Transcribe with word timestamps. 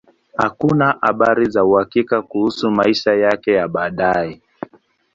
Hakuna 0.37 0.97
habari 1.01 1.49
za 1.49 1.63
uhakika 1.65 2.21
kuhusu 2.21 2.71
maisha 2.71 3.13
yake 3.15 3.51
ya 3.53 3.67
baadaye. 3.67 4.41